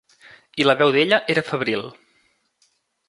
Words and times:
I 0.61 0.65
la 0.67 0.75
veu 0.79 0.93
d'ella 0.95 1.19
era 1.35 1.45
febril. 1.51 1.85